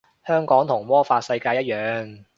[0.25, 2.25] 香港同魔法世界一樣